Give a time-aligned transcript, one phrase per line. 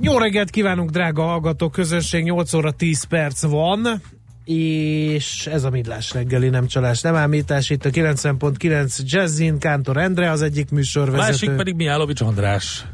[0.00, 4.02] Jó reggelt kívánunk, drága hallgató közönség, 8 óra 10 perc van,
[4.44, 10.30] és ez a Midlás reggeli, nem csalás, nem ámítás, itt a 90.9 Jazzin, Kántor Endre
[10.30, 11.30] az egyik műsorvezető.
[11.30, 12.84] Másik pedig Mihálovics András.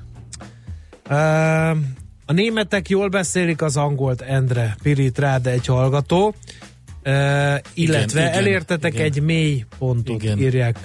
[1.10, 1.70] Uh,
[2.26, 6.34] a németek jól beszélik az angolt, Endre, Pirit rád egy hallgató,
[7.04, 9.04] uh, illetve igen, elértetek igen.
[9.04, 10.38] egy mély pontot, Igen.
[10.38, 10.78] írják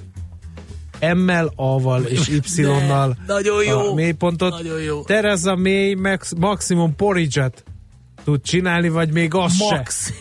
[1.02, 2.28] M-mel, A-val és
[2.58, 3.80] Y-nal nagyon jó.
[3.80, 4.50] a mélypontot.
[4.52, 5.04] Nagyon jó.
[5.04, 7.64] Tereza May max, maximum porridge-et
[8.24, 9.76] tud csinálni, vagy még az se.
[9.76, 10.14] Max.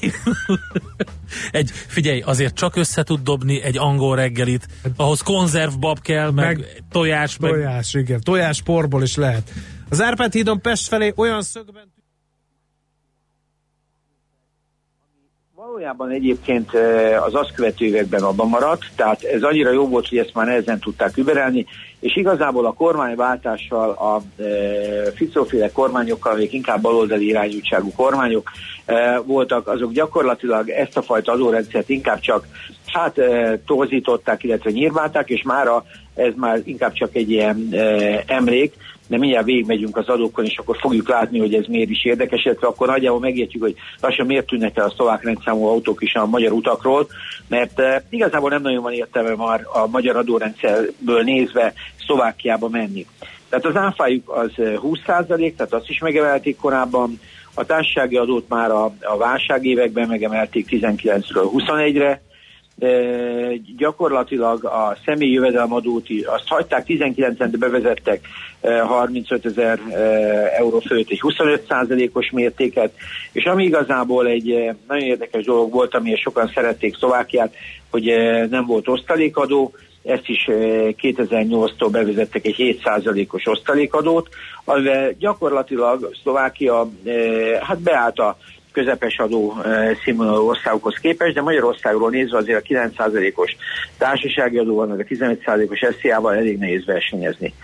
[1.50, 6.56] egy, figyelj, azért csak össze tud dobni egy angol reggelit, ahhoz konzervbab kell, meg, Meg
[6.58, 8.20] meg tojás, meg Tojás, igen.
[8.20, 9.52] Tojás porból is lehet.
[9.88, 11.96] Az Árpád hídon Pest felé olyan szögben
[15.68, 16.70] Valójában egyébként
[17.26, 20.78] az azt követő években abban maradt, tehát ez annyira jó volt, hogy ezt már nehezen
[20.78, 21.66] tudták überelni,
[22.00, 24.46] és igazából a kormányváltással, a e,
[25.14, 28.50] Ficóféle kormányokkal, még inkább baloldali irányútságú kormányok
[28.84, 32.46] e, voltak, azok gyakorlatilag ezt a fajta adórendszert inkább csak
[32.86, 38.74] hát e, torzították, illetve nyírválták, és mára ez már inkább csak egy ilyen e, emlék,
[39.08, 42.66] de mindjárt végigmegyünk az adókon, és akkor fogjuk látni, hogy ez miért is érdekes, illetve
[42.66, 46.52] akkor nagyjából megértjük, hogy lassan miért tűnnek el a szlovák rendszámú autók is a magyar
[46.52, 47.06] utakról,
[47.48, 51.72] mert e, igazából nem nagyon van értelme már a magyar adórendszerből nézve
[52.06, 53.06] Szlovákiába menni.
[53.48, 57.20] Tehát az áfájuk az eh, 20%, tehát azt is megemelték korábban,
[57.54, 62.20] a társasági adót már a, a válságévekben megemelték 19-ről 21-re, e,
[63.76, 68.20] gyakorlatilag a személyi jövedelemadót azt hagyták, 19-en bevezettek
[68.60, 69.78] e, 35 ezer
[70.58, 72.92] euró fölött egy 25%-os mértéket,
[73.32, 77.54] és ami igazából egy nagyon érdekes dolog volt, amiért sokan szerették Szlovákiát,
[77.90, 78.04] hogy
[78.50, 79.72] nem volt osztalékadó,
[80.08, 80.56] ezt is eh,
[81.02, 84.28] 2008-tól bevezettek egy 7%-os osztalékadót,
[84.64, 86.88] amivel gyakorlatilag Szlovákia
[87.60, 88.36] hát beállt a
[88.78, 93.56] közepes adó eh, színvonalú országokhoz képest, de Magyarországról nézve azért a 9%-os
[93.98, 97.54] társasági adóval, meg a 15%-os SZIA-val elég nehéz versenyezni.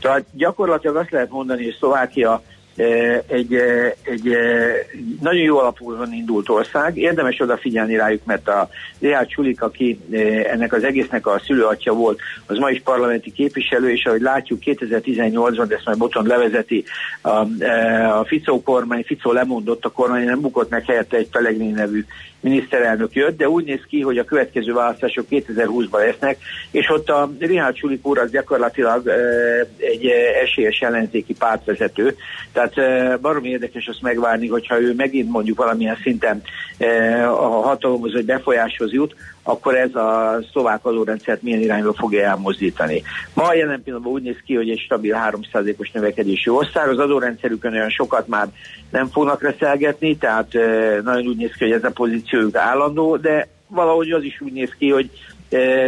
[0.00, 2.42] Tehát gyakorlatilag azt lehet mondani, hogy Szlovákia
[3.26, 3.54] egy,
[4.02, 4.36] egy
[5.20, 6.96] nagyon jó alapúan indult ország.
[6.96, 8.68] Érdemes odafigyelni rájuk, mert a
[8.98, 10.00] Leál Csulik, aki
[10.50, 15.64] ennek az egésznek a szülőatja volt, az ma is parlamenti képviselő, és ahogy látjuk 2018-ban,
[15.68, 16.84] de ezt majd Boton levezeti
[17.20, 17.28] a,
[18.18, 22.04] a Ficó kormány, Ficó lemondott a kormány, nem bukott meg helyette egy Pelegrini nevű
[22.44, 26.38] miniszterelnök jött, de úgy néz ki, hogy a következő választások 2020-ban lesznek,
[26.70, 29.08] és ott a Rihárd Csulik úr az gyakorlatilag
[29.78, 30.06] egy
[30.42, 32.16] esélyes ellenzéki pártvezető,
[32.52, 36.42] tehát eh, baromi érdekes azt megvárni, hogyha ő megint mondjuk valamilyen szinten
[37.26, 39.14] a hatalomhoz vagy befolyáshoz jut,
[39.46, 43.02] akkor ez a szlovák adórendszert milyen irányba fogja elmozdítani.
[43.34, 47.90] Ma jelen pillanatban úgy néz ki, hogy egy stabil 3%-os növekedési ország, az adórendszerükön olyan
[47.90, 48.48] sokat már
[48.90, 53.48] nem fognak reszelgetni, tehát eh, nagyon úgy néz ki, hogy ez a pozíciójuk állandó, de
[53.66, 55.10] valahogy az is úgy néz ki, hogy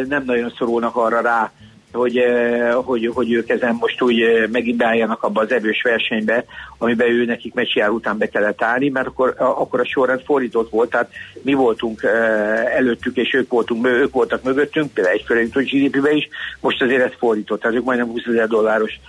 [0.08, 1.52] nem nagyon szorulnak arra rá,
[1.96, 6.44] hogy, eh, hogy, hogy ők ezen most úgy eh, megint beálljanak abba az erős versenybe,
[6.78, 10.90] amiben ő nekik meccsjár után be kellett állni, mert akkor, akkor a sorrend fordított volt,
[10.90, 11.10] tehát
[11.42, 16.28] mi voltunk eh, előttük, és ők, voltunk, ők voltak mögöttünk, például egyfőre jutott GDP-be is,
[16.60, 19.00] most azért ez fordított, tehát ők majdnem 20 ezer dolláros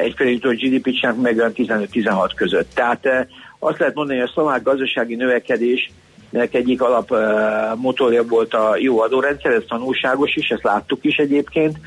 [0.00, 2.74] egyfőre jutott GDP-t meg olyan 15-16 között.
[2.74, 3.26] Tehát eh,
[3.58, 5.90] azt lehet mondani, hogy a szlovák gazdasági növekedés
[6.30, 7.14] egyik alap
[7.76, 11.78] motorja volt a jó adórendszer, ez tanulságos is, ezt láttuk is egyébként,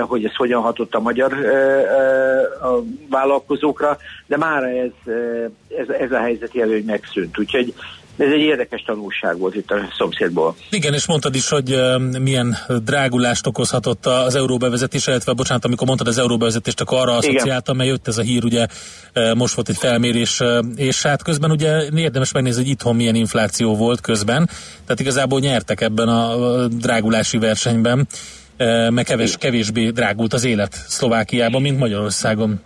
[0.00, 1.32] hogy ez hogyan hatott a magyar
[2.62, 5.12] a vállalkozókra, de már ez,
[5.78, 7.38] ez, ez a helyzeti előny megszűnt.
[7.38, 7.74] Úgyhogy
[8.18, 10.56] ez egy érdekes tanulság volt itt a szomszédból.
[10.70, 11.76] Igen, és mondtad is, hogy
[12.20, 17.88] milyen drágulást okozhatott az euróbevezetés, illetve bocsánat, amikor mondtad az euróbevezetést, akkor arra asszociáltam, mert
[17.88, 18.66] jött ez a hír, ugye
[19.34, 20.40] most volt egy felmérés,
[20.76, 24.46] és hát közben ugye érdemes megnézni, hogy itthon milyen infláció volt közben,
[24.84, 28.06] tehát igazából nyertek ebben a drágulási versenyben,
[28.90, 32.60] meg kevés, kevésbé drágult az élet Szlovákiában, mint Magyarországon.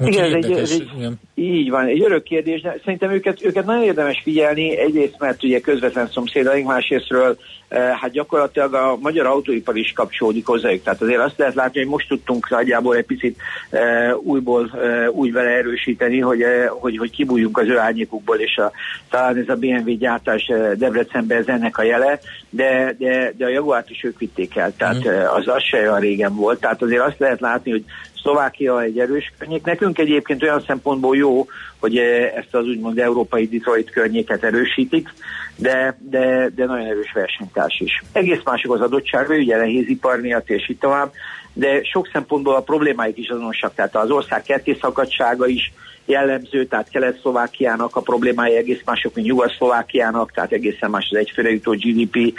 [0.00, 1.20] Igen, ez egy, ez egy, igen.
[1.34, 5.60] így van, egy örök kérdés, de szerintem őket, őket nagyon érdemes figyelni, egyrészt mert ugye
[5.60, 7.36] közvetlen szomszédaink, másrésztről
[7.68, 10.82] eh, hát gyakorlatilag a magyar autóipar is kapcsolódik hozzájuk.
[10.82, 13.36] Tehát azért azt lehet látni, hogy most tudtunk nagyjából egy picit
[13.70, 18.56] e, újból e, úgy vele erősíteni, hogy, e, hogy, hogy kibújjunk az ő árnyékukból, és
[18.56, 18.72] a,
[19.10, 22.18] talán ez a BMW gyártás Debrecenben ez ennek a jele,
[22.50, 25.36] de, de, de a Jaguárt is ők vitték el, tehát mm.
[25.36, 26.60] az, az se olyan régen volt.
[26.60, 27.84] Tehát azért azt lehet látni, hogy
[28.22, 29.64] Szlovákia egy erős környék.
[29.64, 31.46] Nekünk egyébként olyan szempontból jó,
[31.78, 35.08] hogy eh, ezt az úgymond európai Detroit környéket erősítik,
[35.56, 38.02] de, de, de nagyon erős versenytárs is.
[38.12, 41.12] Egész mások az adottsága, ugye nehézipar miatt és így tovább,
[41.52, 45.72] de sok szempontból a problémáik is azonosak, tehát az ország kettészakadsága is
[46.04, 51.72] jellemző, tehát Kelet-Szlovákiának a problémái egész mások, mint Nyugat-Szlovákiának, tehát egészen más az egyfőre jutó
[51.72, 52.38] GDP.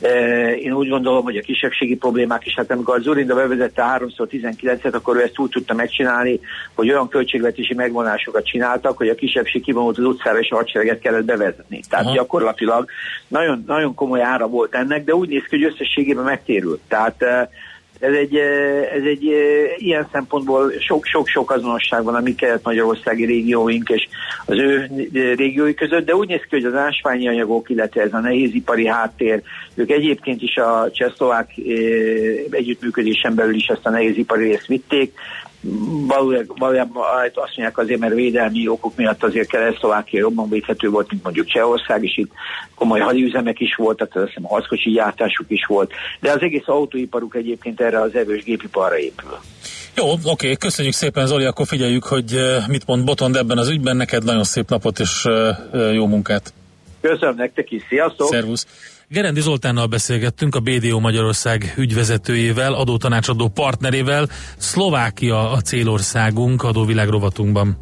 [0.00, 4.94] E, én úgy gondolom, hogy a kisebbségi problémák is, hát amikor az Zurinda bevezette 3x19-et,
[4.94, 6.40] akkor ő ezt úgy tudta megcsinálni,
[6.74, 11.24] hogy olyan költségvetési megvonásokat csináltak, hogy a kisebbség kivonult az utcára, és a hadsereget kellett
[11.24, 11.80] bevezetni.
[11.88, 12.14] Tehát Aha.
[12.14, 12.88] gyakorlatilag
[13.28, 16.80] nagyon, nagyon komoly ára volt ennek, de úgy néz ki, hogy összességében megtérült.
[16.88, 17.48] Tehát e,
[18.04, 18.36] ez egy,
[18.94, 19.22] ez egy
[19.76, 24.08] ilyen szempontból sok-sok-sok azonosság van a mi kelet-magyarországi régióink és
[24.46, 24.90] az ő
[25.36, 29.42] régiói között, de úgy néz ki, hogy az ásványi anyagok, illetve ez a nehézipari háttér,
[29.74, 31.50] ők egyébként is a csehszlovák
[32.50, 35.12] együttműködésen belül is ezt a nehézipari részt vitték,
[36.58, 41.46] valójában azt mondják azért, mert védelmi okok miatt azért Kelet-Szlovákia jobban védhető volt, mint mondjuk
[41.46, 42.32] Csehország, és itt
[42.74, 47.34] komoly hadiüzemek is voltak, tehát azt hiszem harckocsi gyártásuk is volt, de az egész autóiparuk
[47.34, 49.38] egyébként erre az erős gépiparra épül.
[49.96, 54.24] Jó, oké, köszönjük szépen Zoli, akkor figyeljük, hogy mit mond Botond ebben az ügyben, neked
[54.24, 55.28] nagyon szép napot és
[55.92, 56.52] jó munkát.
[57.00, 58.28] Köszönöm nektek is, sziasztok!
[58.28, 58.66] Szervusz!
[59.08, 64.28] Gerendi Zoltánnal beszélgettünk, a BDO Magyarország ügyvezetőjével, adótanácsadó partnerével.
[64.56, 67.78] Szlovákia a célországunk adóvilág rovatunkban.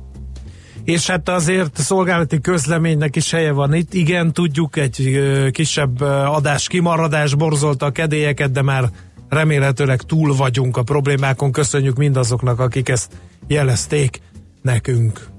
[0.85, 3.95] És hát azért szolgálati közleménynek is helye van itt.
[3.95, 5.21] Igen, tudjuk, egy
[5.51, 8.91] kisebb adás kimaradás borzolta a kedélyeket, de már
[9.29, 11.53] remélhetőleg túl vagyunk a problémákon.
[11.53, 13.13] Köszönjük mindazoknak, akik ezt
[13.47, 14.21] jelezték
[14.63, 15.32] nekünk.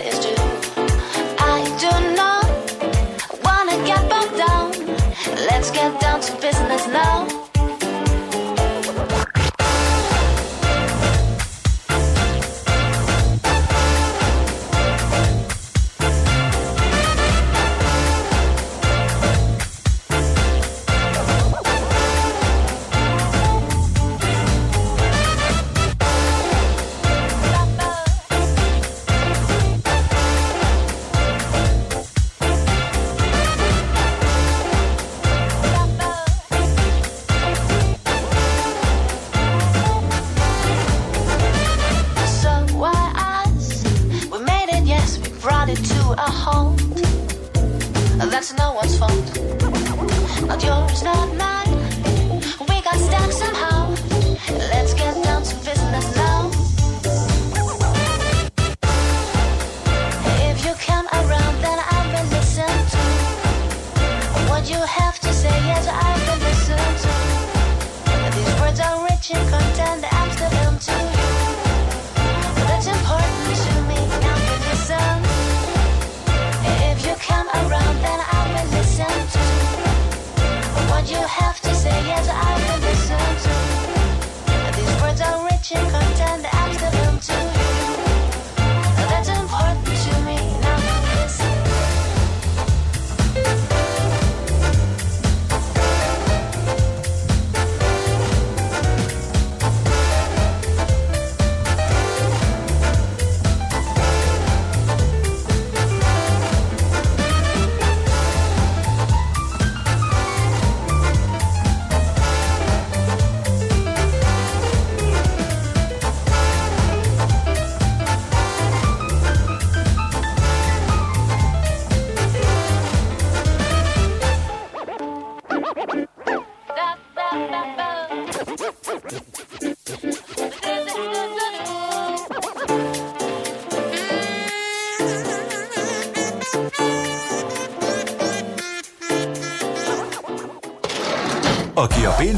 [0.00, 0.37] Is true.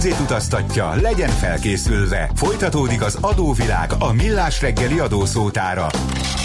[0.03, 2.31] Pénzét utaztatja, legyen felkészülve.
[2.35, 5.87] Folytatódik az adóvilág a millás reggeli adószótára.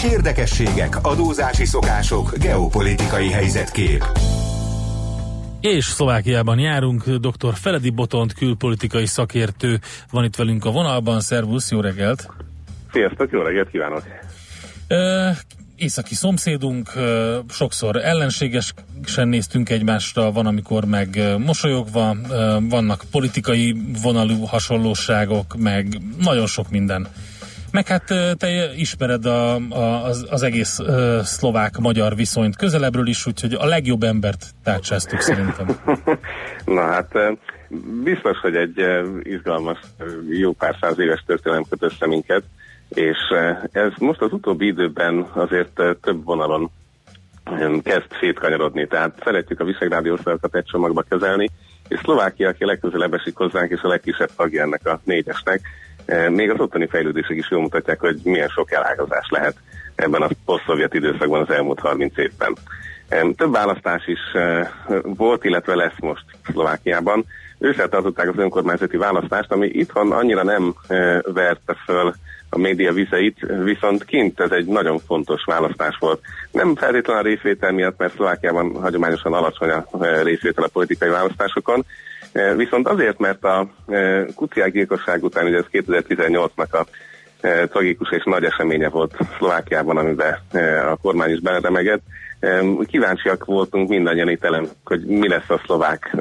[0.04, 4.04] Érdekességek, adózási szokások, geopolitikai helyzetkép.
[5.60, 7.54] És Szlovákiában járunk, dr.
[7.54, 9.78] Feledi Botont külpolitikai szakértő
[10.10, 11.20] van itt velünk a vonalban.
[11.20, 12.28] Szervusz, jó reggelt!
[12.92, 14.02] Sziasztok, jó reggelt kívánok!
[15.76, 16.92] Északi szomszédunk,
[17.48, 22.16] sokszor ellenségesen néztünk egymásra, van amikor meg mosolyogva,
[22.60, 25.86] vannak politikai vonalú hasonlóságok, meg
[26.18, 27.08] nagyon sok minden.
[27.70, 28.04] Meg hát
[28.38, 30.78] te ismered a, a, az, az egész
[31.22, 35.66] szlovák-magyar viszonyt közelebbről is, úgyhogy a legjobb embert tárcsáztuk szerintem.
[36.64, 37.12] Na hát
[38.04, 38.84] biztos, hogy egy
[39.22, 39.78] izgalmas,
[40.28, 42.42] jó pár száz éves történelem köt össze minket
[42.88, 46.70] és eh, ez most az utóbbi időben azért eh, több vonalon
[47.44, 51.50] eh, kezd szétkanyarodni, tehát szeretjük a visegrádi országokat egy csomagba kezelni,
[51.88, 55.60] és Szlovákia, aki legközelebb esik hozzánk, és a legkisebb tagja ennek a négyesnek,
[56.28, 59.56] még az ottani fejlődések is jól mutatják, hogy milyen sok elágazás lehet
[59.94, 62.56] ebben a poszt időszakban az elmúlt 30 évben.
[63.36, 64.20] Több választás is
[65.02, 67.24] volt, illetve lesz most Szlovákiában.
[67.58, 70.74] Ősszel tartották az önkormányzati választást, ami itthon annyira nem
[71.24, 72.14] verte föl
[72.56, 76.20] a média vizeit, viszont kint ez egy nagyon fontos választás volt.
[76.52, 81.84] Nem feltétlenül a részvétel miatt, mert Szlovákiában hagyományosan alacsony a e, részvétel a politikai választásokon,
[82.32, 86.86] e, viszont azért, mert a e, kuciák gyilkosság után, ugye ez 2018-nak a
[87.70, 90.38] tragikus és nagy eseménye volt Szlovákiában, amiben
[90.92, 92.02] a kormány is beleremegett.
[92.86, 96.16] Kíváncsiak voltunk mindannyian itt elem, hogy mi lesz a szlovák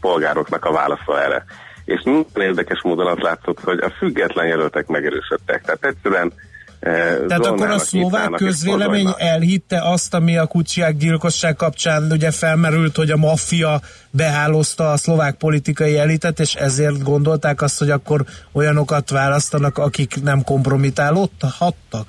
[0.00, 1.44] polgároknak a válasza erre
[1.88, 5.62] és nagyon érdekes módon az látszott, hogy a független jelöltek megerősödtek.
[5.64, 6.32] Tehát egyszerűen
[6.80, 12.96] eh, tehát akkor a szlovák közvélemény elhitte azt, ami a kucsiák gyilkosság kapcsán ugye felmerült,
[12.96, 13.80] hogy a maffia
[14.10, 20.42] behálózta a szlovák politikai elitet, és ezért gondolták azt, hogy akkor olyanokat választanak, akik nem
[20.42, 22.06] kompromitálódhattak?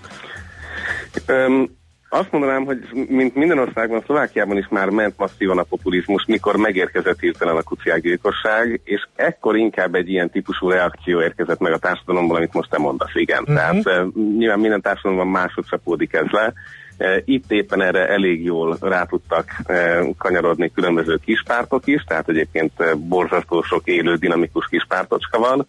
[1.27, 1.78] Um,
[2.09, 7.19] azt mondanám, hogy mint minden országban, Szlovákiában is már ment masszívan a populizmus, mikor megérkezett
[7.19, 12.53] hirtelen a kuciákgyilkosság, és ekkor inkább egy ilyen típusú reakció érkezett meg a társadalomból, amit
[12.53, 13.41] most te mondasz, igen.
[13.41, 13.55] Uh-huh.
[13.55, 16.53] Tehát uh, nyilván minden társadalomban máshogy csapódik ez le.
[16.97, 22.97] Uh, itt éppen erre elég jól rá tudtak uh, kanyarodni különböző kispártok is, tehát egyébként
[22.97, 25.67] borzasztó sok élő, dinamikus kispártocska van,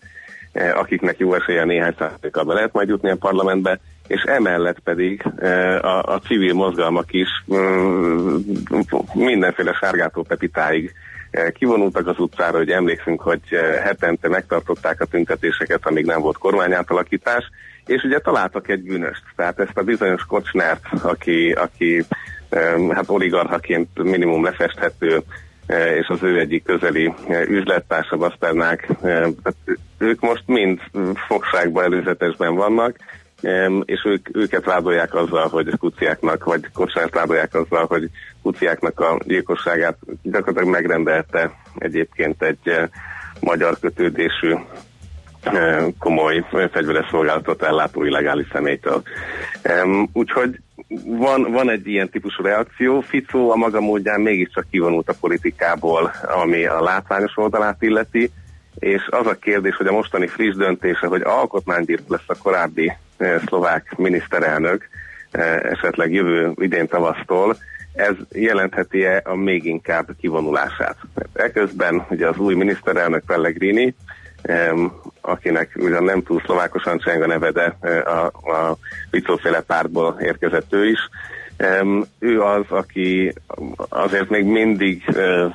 [0.75, 5.79] akiknek jó esélye néhány százalékkal be lehet majd jutni a parlamentbe, és emellett pedig e,
[5.79, 8.37] a, a civil mozgalmak is mm,
[9.15, 10.93] mindenféle sárgától pepitáig
[11.31, 16.39] e, kivonultak az utcára, hogy emlékszünk, hogy e, hetente megtartották a tüntetéseket, amíg nem volt
[16.39, 17.51] kormányátalakítás,
[17.87, 22.05] és ugye találtak egy bűnöst, tehát ezt a bizonyos Kocsnert, aki, aki
[22.91, 25.23] hát oligarchaként minimum lefesthető,
[25.99, 27.15] és az ő egyik közeli
[27.49, 28.89] üzlettársa Baszternák,
[29.99, 30.81] ők most mind
[31.27, 32.97] fogságban előzetesben vannak,
[33.85, 38.11] és ők, őket vádolják azzal, hogy kuciáknak, vagy kocsát vádolják azzal, hogy
[38.43, 42.89] kuciáknak a gyilkosságát gyakorlatilag megrendelte egyébként egy eh,
[43.41, 44.55] magyar kötődésű
[45.43, 49.03] eh, komoly fegyveres szolgálatot ellátó illegális személytől.
[50.13, 50.61] Úgyhogy
[51.05, 53.01] van, van egy ilyen típusú reakció.
[53.01, 58.31] Ficó a maga módján mégiscsak kivonult a politikából, ami a látványos oldalát illeti,
[58.79, 63.41] és az a kérdés, hogy a mostani friss döntése, hogy alkotmánybíró lesz a korábbi Eh,
[63.47, 64.89] szlovák miniszterelnök
[65.31, 67.57] eh, esetleg jövő idén tavasztól,
[67.95, 70.97] ez jelentheti-e a még inkább kivonulását.
[71.33, 73.95] Eközben ugye az új miniszterelnök Pellegrini,
[75.21, 78.77] akinek ugyan nem túl szlovákosan cseng a neve, de eh, a, a
[79.11, 81.09] Vicóféle pártból érkezett ő is,
[82.19, 83.35] ő az, aki
[83.89, 85.05] azért még mindig,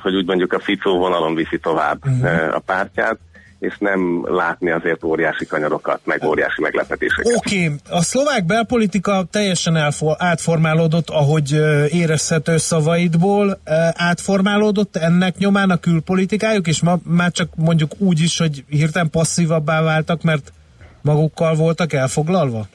[0.02, 2.54] hogy úgy mondjuk a Ficó vonalon viszi tovább uh-huh.
[2.54, 3.18] a pártját,
[3.58, 7.36] és nem látni azért óriási kanyarokat, meg óriási meglepetéseket.
[7.36, 7.76] Oké, okay.
[7.90, 11.60] a szlovák belpolitika teljesen elfor- átformálódott, ahogy
[11.90, 13.60] érezhető szavaidból,
[13.92, 19.82] átformálódott ennek nyomán a külpolitikájuk, és ma már csak mondjuk úgy is, hogy hirtelen passzívabbá
[19.82, 20.52] váltak, mert
[21.02, 22.66] magukkal voltak elfoglalva?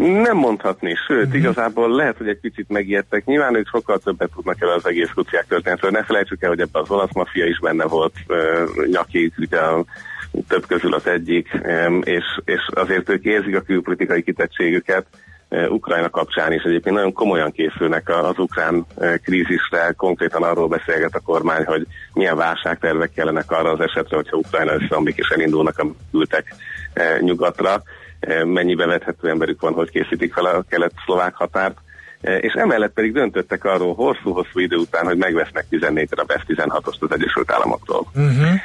[0.00, 1.40] Nem mondhatni, sőt, uh-huh.
[1.40, 3.24] igazából lehet, hogy egy picit megijedtek.
[3.24, 5.90] Nyilván ők sokkal többet tudnak el az egész kuciák történetről.
[5.90, 9.84] Ne felejtsük el, hogy ebben az olasz mafia is benne volt, uh, nyaki, ugye a
[10.48, 15.06] több közül az egyik, um, és, és azért ők érzik a külpolitikai kitettségüket,
[15.68, 18.86] Ukrajna kapcsán is egyébként nagyon komolyan készülnek az ukrán
[19.24, 24.74] krízisre, konkrétan arról beszélget a kormány, hogy milyen válságtervek kellenek arra az esetre, hogyha Ukrajna
[24.74, 26.54] összeomlik és elindulnak a ültek
[27.20, 27.82] nyugatra,
[28.44, 31.78] mennyi bevethető emberük van, hogy készítik fel a kelet-szlovák határt,
[32.20, 37.12] Eh, és emellett pedig döntöttek arról hosszú-hosszú idő után, hogy megvesznek 14-re a F-16-ost az
[37.12, 38.06] Egyesült Államoktól.
[38.14, 38.60] Uh-huh.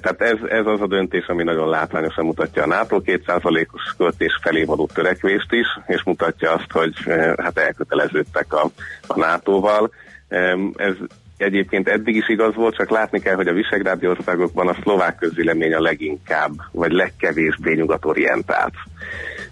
[0.00, 4.64] Tehát ez, ez az a döntés, ami nagyon látványosan mutatja a NATO 2%-os költés felé
[4.64, 8.70] való törekvést is, és mutatja azt, hogy eh, hát elköteleződtek a,
[9.06, 9.90] a NATO-val.
[10.76, 10.94] Ez
[11.42, 15.74] egyébként eddig is igaz volt, csak látni kell, hogy a visegrádi országokban a szlovák közvélemény
[15.74, 18.74] a leginkább, vagy legkevésbé nyugatorientált.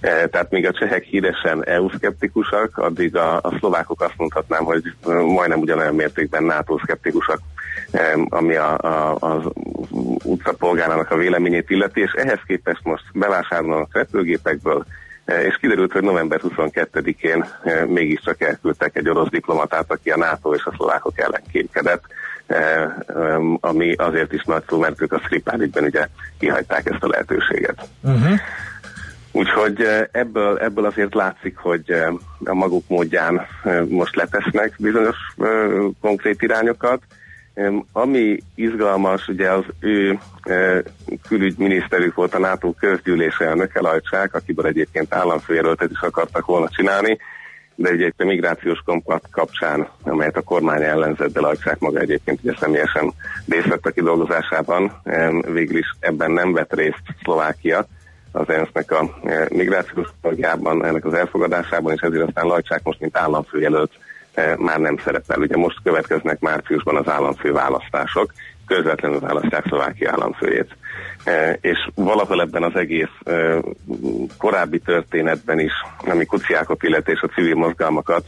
[0.00, 5.60] E, tehát míg a csehek híresen EU-szkeptikusak, addig a, a szlovákok azt mondhatnám, hogy majdnem
[5.60, 7.40] ugyanolyan mértékben NATO-szkeptikusak,
[7.90, 9.42] e, ami a, a, az
[10.24, 14.84] utcapolgárának a véleményét illeti, és ehhez képest most bevásárolnak repülgépekből,
[15.48, 17.44] és kiderült, hogy november 22-én
[17.86, 22.04] mégiscsak elküldtek egy orosz diplomatát, aki a NATO és a szlovákok ellen kémkedett,
[23.60, 26.06] ami azért is nagy szó, mert ők a Skripál ugye
[26.38, 27.88] kihagyták ezt a lehetőséget.
[28.02, 28.38] Uh-huh.
[29.32, 32.12] Úgyhogy eh, ebből, ebből azért látszik, hogy eh,
[32.44, 35.16] a maguk módján eh, most letesznek bizonyos
[36.00, 37.02] konkrét irányokat.
[37.92, 40.18] Ami izgalmas, ugye az ő
[41.28, 47.18] külügyminiszterük volt a NATO közgyűlése elnöke Lajcsák, akiből egyébként államfőjelöltet is akartak volna csinálni,
[47.74, 52.54] de ugye egy migrációs kompakt kapcsán, amelyet a kormány ellenzett, de Lajcsák maga egyébként ugye
[52.60, 53.12] személyesen
[53.48, 55.00] részt vett a kidolgozásában,
[55.52, 57.86] végül is ebben nem vett részt Szlovákia,
[58.32, 63.16] az ENSZ-nek a e, migrációs tagjában, ennek az elfogadásában, és ezért aztán Lajcsák most, mint
[63.16, 64.07] államfőjelölt e,
[64.56, 65.40] már nem szerepel.
[65.40, 68.32] Ugye most következnek márciusban az államfő választások,
[68.66, 70.76] közvetlenül választják Szlovákia államfőjét.
[71.24, 73.16] E, és valahol ebben az egész
[74.38, 78.24] korábbi történetben is, ami kuciákot illeti és a civil mozgalmakat,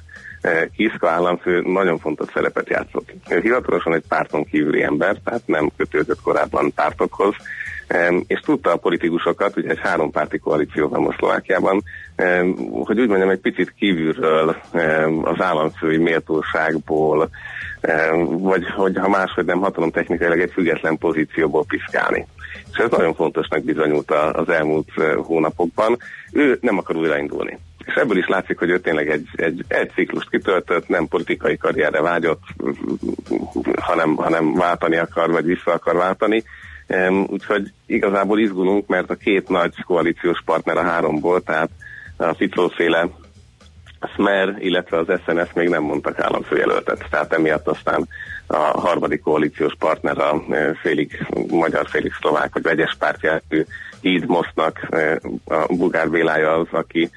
[0.76, 3.12] Kiszka államfő nagyon fontos szerepet játszott.
[3.30, 7.34] Ő hivatalosan egy párton kívüli ember, tehát nem kötődött korábban pártokhoz,
[8.26, 11.82] és tudta a politikusokat, ugye egy hárompárti koalíció van most Szlovákiában,
[12.84, 14.56] hogy úgy mondjam, egy picit kívülről
[15.22, 17.30] az államfői méltóságból,
[18.26, 22.26] vagy hogy ha máshogy nem hatalom technikailag egy független pozícióból piszkálni.
[22.72, 25.96] És ez nagyon fontosnak bizonyult az elmúlt eh, hónapokban.
[26.32, 27.58] Ő nem akar újraindulni.
[27.84, 32.00] És ebből is látszik, hogy ő tényleg egy, egy, egy ciklust kitöltött, nem politikai karrierre
[32.00, 32.42] vágyott,
[33.80, 36.44] hanem, hanem váltani akar, vagy vissza akar váltani
[37.26, 41.70] úgyhogy igazából izgulunk, mert a két nagy koalíciós partner a háromból, tehát
[42.16, 43.08] a Ficóféle
[44.14, 48.08] Smer, illetve az SNS még nem mondtak államfőjelöltet, tehát emiatt aztán
[48.46, 50.42] a harmadik koalíciós partner a
[50.82, 53.64] félig magyar, félig szlovák, vagy vegyes pártjelű
[54.00, 54.88] Híd Mosznak
[55.44, 57.10] a Bugár Bélája az, aki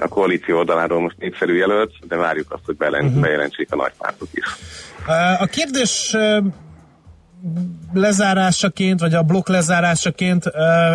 [0.00, 3.20] a koalíció oldaláról most népszerű jelölt, de várjuk azt, hogy mhm.
[3.20, 4.44] bejelentsék a nagy pártok is.
[5.38, 6.16] A kérdés
[7.92, 10.44] lezárásaként, vagy a blokk lezárásaként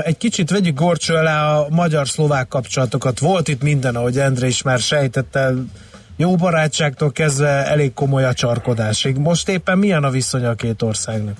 [0.04, 3.20] egy kicsit vegyük gorcső alá a magyar-szlovák kapcsolatokat.
[3.20, 5.54] Volt itt minden, ahogy Endre is már sejtette,
[6.18, 9.18] jó barátságtól kezdve elég komoly a csarkodásig.
[9.18, 11.36] Most éppen milyen a viszony a két országnak?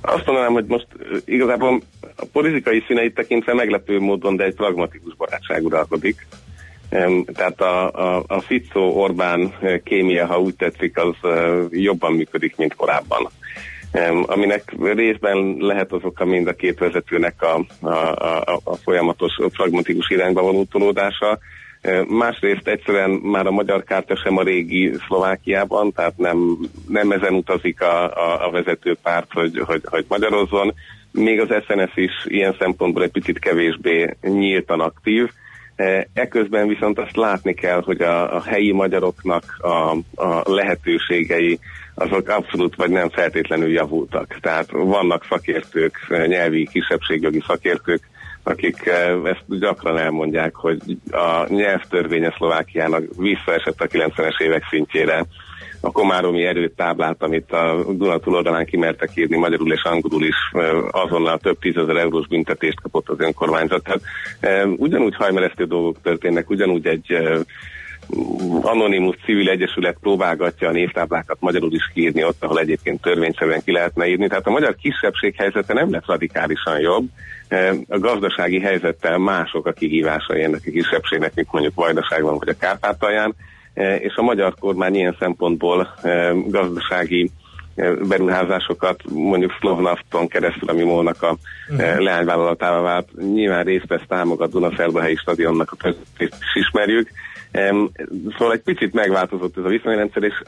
[0.00, 0.86] Azt mondanám, hogy most
[1.24, 1.82] igazából
[2.16, 6.26] a politikai színeit tekintve meglepő módon, de egy pragmatikus barátság uralkodik.
[7.34, 11.14] Tehát a, a, a Fico-Orbán kémia, ha úgy tetszik, az
[11.70, 13.28] jobban működik, mint korábban
[14.26, 20.10] aminek részben lehet az oka mind a két vezetőnek a, a, a, a folyamatos pragmatikus
[20.10, 21.38] irányba való tolódása,
[22.08, 27.82] Másrészt egyszerűen már a magyar kártya sem a régi Szlovákiában, tehát nem, nem ezen utazik
[27.82, 30.74] a, a, a vezető párt, hogy, hogy, hogy magyarozzon.
[31.10, 35.30] Még az SNS is ilyen szempontból egy picit kevésbé nyíltan aktív.
[36.12, 41.58] Eközben viszont azt látni kell, hogy a, a helyi magyaroknak a, a lehetőségei
[41.94, 44.38] azok abszolút vagy nem feltétlenül javultak.
[44.40, 48.08] Tehát vannak szakértők, nyelvi kisebbségjogi szakértők,
[48.42, 50.78] akik eh, ezt gyakran elmondják, hogy
[51.10, 55.24] a nyelvtörvénye Szlovákiának visszaesett a 90-es évek szintjére.
[55.80, 60.36] A komáromi erőtáblát, amit a Duna túloldalán kimertek írni magyarul és angolul is,
[60.90, 63.82] azonnal több tízezer eurós büntetést kapott az önkormányzat.
[63.82, 64.00] Tehát
[64.40, 67.16] eh, ugyanúgy hajmeresztő dolgok történnek, ugyanúgy egy
[68.62, 74.06] anonimus civil egyesület próbálgatja a névtáblákat magyarul is kiírni ott, ahol egyébként törvényszerűen ki lehetne
[74.06, 74.28] írni.
[74.28, 77.08] Tehát a magyar kisebbség helyzete nem lett radikálisan jobb.
[77.88, 83.34] A gazdasági helyzettel mások a kihívásai ennek a kisebbségnek, mint mondjuk Vajdaságban vagy a Kárpátalján,
[83.74, 87.30] és a magyar kormány ilyen szempontból e, gazdasági
[88.08, 91.36] beruházásokat, mondjuk Slovnafton keresztül, ami Molnak a
[91.68, 91.98] uh-huh.
[91.98, 97.10] leányvállalatává vált, nyilván részt vesz támogat Dunaszerdahelyi stadionnak a is ismerjük,
[98.38, 100.42] Szóval egy picit megváltozott ez a viszonyrendszer, és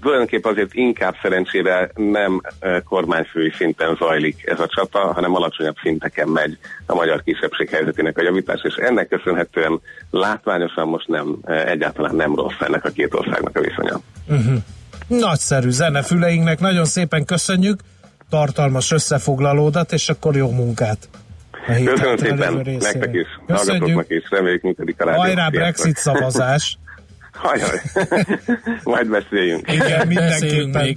[0.00, 2.40] tulajdonképpen azért inkább szerencsére nem
[2.84, 8.22] kormányfői szinten zajlik ez a csata, hanem alacsonyabb szinteken megy a magyar kisebbség helyzetének a
[8.22, 13.60] javítás, és ennek köszönhetően látványosan most nem, egyáltalán nem rossz ennek a két országnak a
[13.60, 14.00] viszonya.
[14.28, 14.58] Uh-huh.
[15.06, 17.80] Nagyszerű zenefüleinknek, nagyon szépen köszönjük,
[18.30, 21.08] tartalmas összefoglalódat, és akkor jó munkát!
[21.66, 25.20] Köszönöm szépen, nektek is, hallgatóknak is, reméljük működik a rádió.
[25.20, 26.76] Hajrá Brexit szavazás!
[27.32, 27.80] Hajaj,
[28.84, 29.72] majd beszéljünk.
[29.72, 30.82] Igen, mindenképpen.
[30.82, 30.94] Még.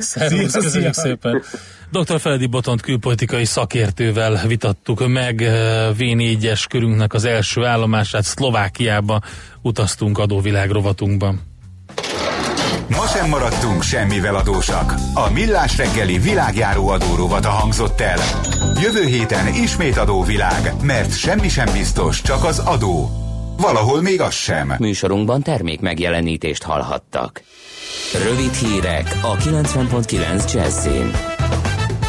[0.52, 1.42] Köszönjük szépen.
[1.92, 2.20] Dr.
[2.20, 5.42] Feledi Botont külpolitikai szakértővel vitattuk meg
[5.98, 8.24] V4-es körünknek az első állomását.
[8.24, 9.22] Szlovákiába
[9.62, 11.42] utaztunk adóvilág rovatunkban.
[12.90, 14.94] Ma sem maradtunk semmivel adósak.
[15.14, 18.20] A Millás reggeli világjáró adórovata hangzott el.
[18.82, 23.10] Jövő héten ismét adóvilág, mert semmi sem biztos, csak az adó.
[23.58, 24.76] Valahol még az sem.
[24.80, 27.42] Műsorunkban termék megjelenítést hallhattak.
[28.24, 31.12] Rövid hírek a 90.9 Jazzin.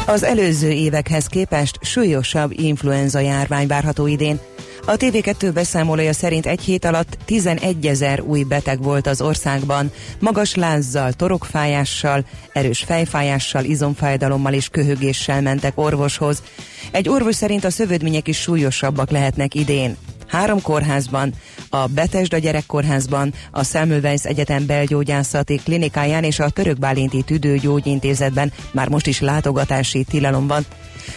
[0.05, 4.39] Az előző évekhez képest súlyosabb influenza járvány várható idén.
[4.89, 10.55] A TV2 beszámolója szerint egy hét alatt 11 ezer új beteg volt az országban, magas
[10.55, 16.43] lázzal, torokfájással, erős fejfájással, izomfájdalommal és köhögéssel mentek orvoshoz.
[16.91, 19.97] Egy orvos szerint a szövődmények is súlyosabbak lehetnek idén.
[20.27, 21.33] Három kórházban,
[21.69, 29.07] a Betesda gyerekkórházban, a Semmelweis Egyetem belgyógyászati klinikáján és a Török Bálinti Tüdőgyógyintézetben már most
[29.07, 30.65] is látogatási tilalom van.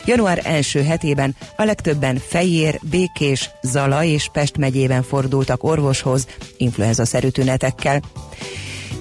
[0.04, 6.26] Január első hetében a legtöbben Fejér, Békés, Zala és Pest megyében fordultak orvoshoz
[6.56, 8.00] influenza-szerű tünetekkel.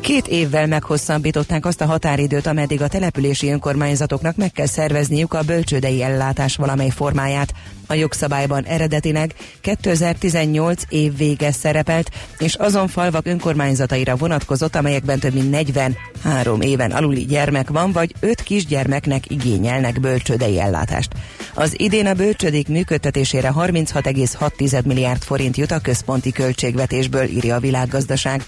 [0.09, 6.03] Két évvel meghosszabbították azt a határidőt, ameddig a települési önkormányzatoknak meg kell szervezniük a bölcsődei
[6.03, 7.53] ellátás valamely formáját.
[7.87, 15.49] A jogszabályban eredetileg 2018 év vége szerepelt, és azon falvak önkormányzataira vonatkozott, amelyekben több mint
[15.49, 21.11] 43 éven aluli gyermek van, vagy 5 kisgyermeknek igényelnek bölcsődei ellátást.
[21.53, 28.43] Az idén a bölcsödék működtetésére 36,6 milliárd forint jut a központi költségvetésből, írja a világgazdaság.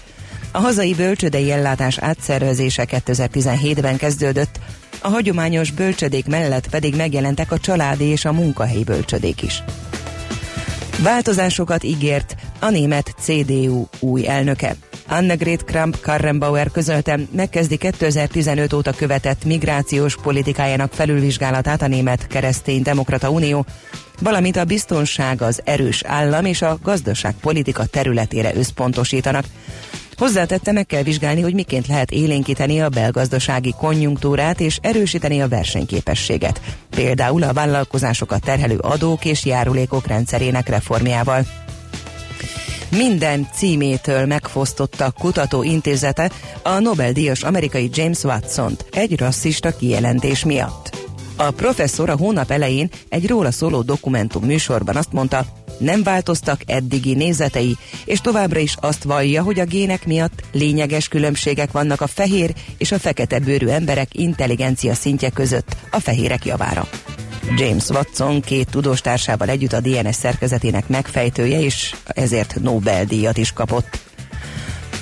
[0.54, 4.60] A hazai bölcsödei ellátás átszervezése 2017-ben kezdődött,
[5.00, 9.62] a hagyományos bölcsödék mellett pedig megjelentek a családi és a munkahelyi bölcsödék is.
[11.02, 14.76] Változásokat ígért a német CDU új elnöke.
[15.08, 23.66] Annegret Kramp-Karrenbauer közölte, megkezdi 2015 óta követett migrációs politikájának felülvizsgálatát a Német Keresztény Demokrata Unió,
[24.20, 29.44] valamint a biztonság, az erős állam és a gazdaságpolitika területére összpontosítanak.
[30.16, 36.60] Hozzátette, meg kell vizsgálni, hogy miként lehet élénkíteni a belgazdasági konjunktúrát és erősíteni a versenyképességet.
[36.90, 41.46] Például a vállalkozásokat terhelő adók és járulékok rendszerének reformjával
[42.96, 46.30] minden címétől megfosztotta kutató intézete
[46.62, 50.96] a Nobel-díjas amerikai James Watson-t egy rasszista kijelentés miatt.
[51.36, 55.44] A professzor a hónap elején egy róla szóló dokumentum műsorban azt mondta,
[55.78, 61.70] nem változtak eddigi nézetei, és továbbra is azt vallja, hogy a gének miatt lényeges különbségek
[61.70, 66.88] vannak a fehér és a fekete bőrű emberek intelligencia szintje között a fehérek javára.
[67.56, 74.11] James Watson két tudóstársával együtt a DNS szerkezetének megfejtője, és ezért Nobel-díjat is kapott.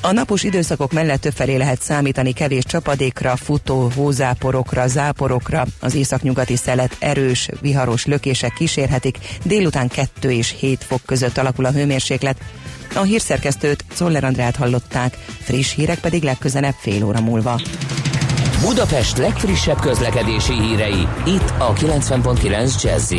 [0.03, 5.65] A napos időszakok mellett többfelé lehet számítani kevés csapadékra, futó hózáporokra, záporokra.
[5.81, 9.19] Az északnyugati szelet erős, viharos lökések kísérhetik.
[9.45, 12.37] Délután 2 és 7 fok között alakul a hőmérséklet.
[12.95, 17.61] A hírszerkesztőt Czoller Andrát hallották, friss hírek pedig legközelebb fél óra múlva.
[18.61, 23.13] Budapest legfrissebb közlekedési hírei, itt a 90.9 jazz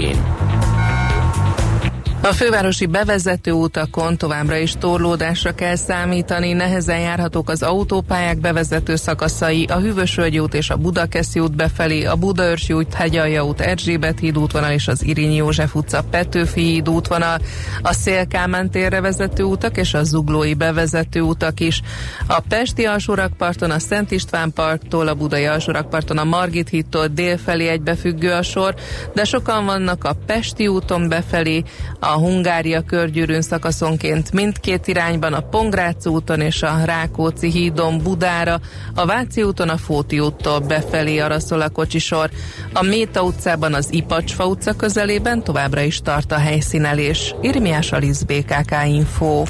[2.23, 9.65] a fővárosi bevezető utakon továbbra is torlódásra kell számítani, nehezen járhatók az autópályák bevezető szakaszai,
[9.65, 14.37] a Hűvösvölgyi út és a Budakeszi út befelé, a Budaörsi út, Hegyalja út, Erzsébet híd
[14.37, 17.39] útvonal és az Irinyi József utca, Petőfi híd útvonal,
[17.81, 21.81] a Szélkámán térre vezető utak és a Zuglói bevezető utak is.
[22.27, 28.31] A Pesti alsórakparton, a Szent István parktól, a Budai alsórakparton, a Margit hídtól délfelé egybefüggő
[28.31, 28.75] a sor,
[29.13, 31.63] de sokan vannak a Pesti úton befelé,
[31.99, 38.59] a a Hungária körgyűrűn szakaszonként mindkét irányban, a Pongrác úton és a Rákóczi hídon Budára,
[38.95, 42.29] a Váci úton a Fóti úttól befelé araszol a kocsisor.
[42.73, 47.35] A Méta utcában az Ipacsfa utca közelében továbbra is tart a helyszínelés.
[47.41, 49.43] Irmiás Alisz BKK Info.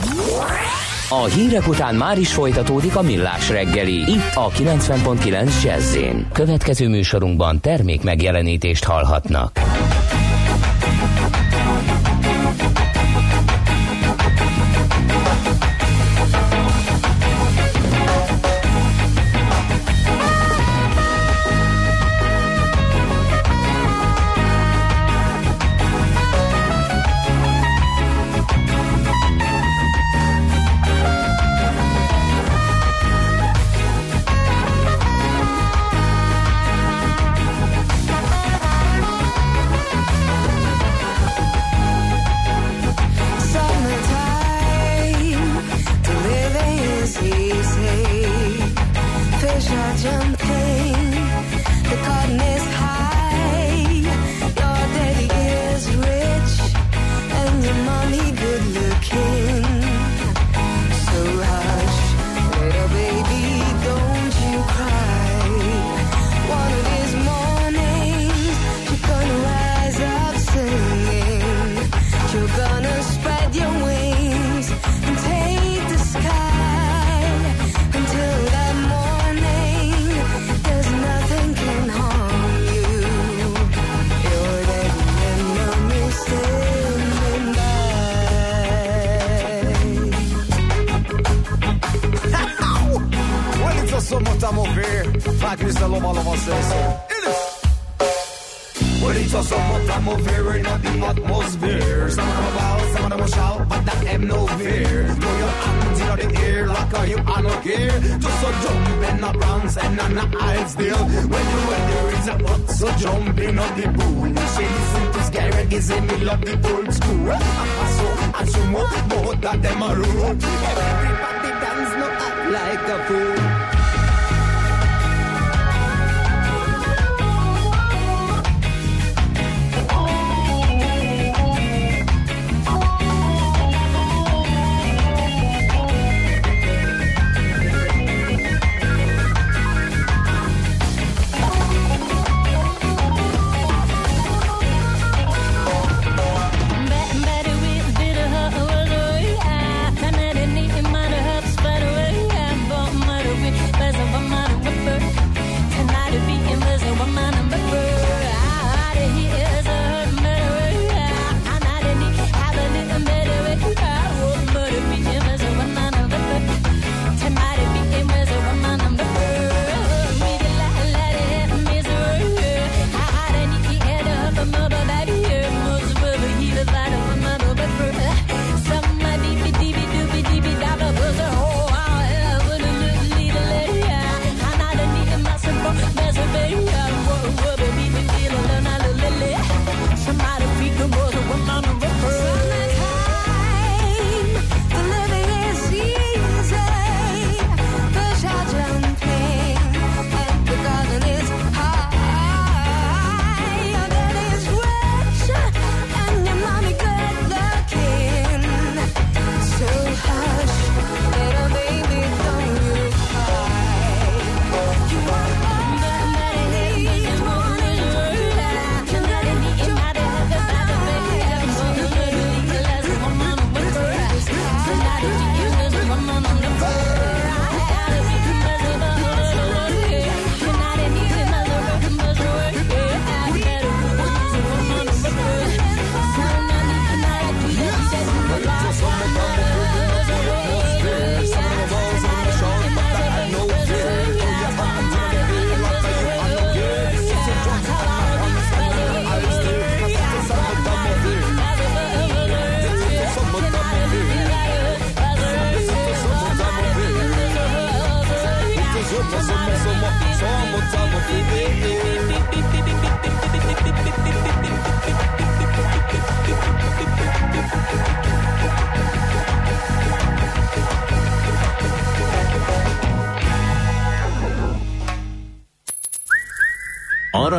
[1.10, 4.12] A hírek után már is folytatódik a millás reggeli.
[4.12, 5.98] Itt a 90.9 jazz
[6.34, 9.71] Következő műsorunkban termék megjelenítést hallhatnak.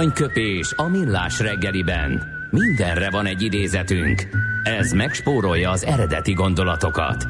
[0.02, 2.22] Aranyköpés a millás reggeliben.
[2.50, 4.28] Mindenre van egy idézetünk.
[4.62, 7.26] Ez megspórolja az eredeti gondolatokat.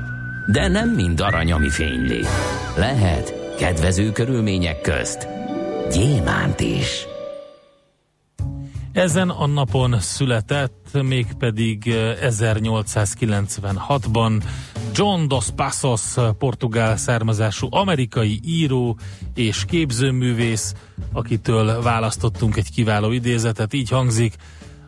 [0.47, 2.21] De nem mind arany, ami fényli.
[2.77, 5.29] Lehet kedvező körülmények közt
[5.91, 7.07] gyémánt is.
[8.93, 14.49] Ezen a napon született, mégpedig 1896-ban eh,
[14.95, 16.01] John Dos Passos,
[16.39, 18.99] portugál származású amerikai író
[19.35, 20.75] és képzőművész,
[21.13, 24.35] akitől választottunk egy kiváló idézetet, így hangzik.